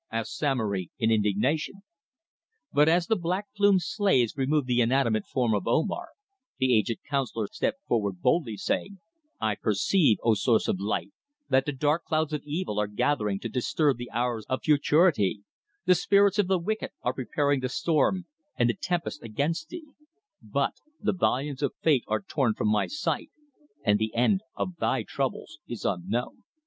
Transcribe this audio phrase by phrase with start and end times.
[0.11, 1.83] asked Samory in indignation.
[2.73, 6.07] But as the black plumed slaves removed the inanimate form of Omar,
[6.57, 8.99] the aged councillor stepped forward boldly, saying:
[9.39, 11.11] "I perceive, O source of light,
[11.49, 15.43] that the dark clouds of evil are gathering to disturb the hours of futurity;
[15.85, 18.25] the spirits of the wicked are preparing the storm
[18.57, 19.85] and the tempest against thee;
[20.41, 23.29] but the volumes of Fate are torn from my sight,
[23.85, 26.41] and the end of thy troubles is unknown."